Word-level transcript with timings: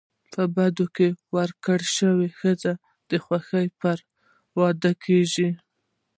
په 0.33 0.41
بدو 0.55 0.85
کي 0.95 1.07
ورکول 1.35 1.81
سوي 1.97 2.29
ښځي 2.39 2.73
د 3.09 3.11
خوښی 3.25 3.65
پرته 3.79 4.07
واده 4.59 4.91
کيږي. 5.03 5.49